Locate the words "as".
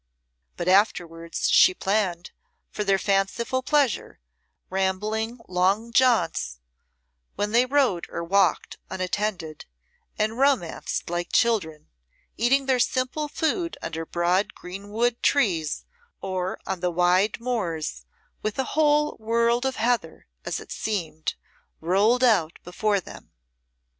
20.43-20.59